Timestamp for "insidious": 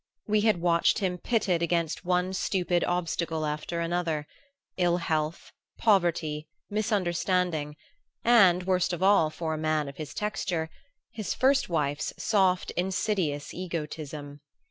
12.71-13.53